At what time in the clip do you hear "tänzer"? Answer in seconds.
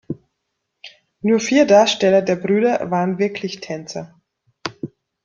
3.59-4.19